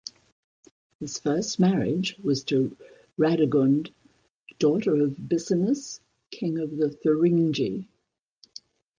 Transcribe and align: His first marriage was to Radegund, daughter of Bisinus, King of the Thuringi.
His 0.99 1.19
first 1.19 1.59
marriage 1.59 2.17
was 2.23 2.43
to 2.45 2.75
Radegund, 3.19 3.93
daughter 4.57 4.95
of 5.03 5.11
Bisinus, 5.11 5.99
King 6.31 6.57
of 6.57 6.75
the 6.75 6.89
Thuringi. 6.89 7.87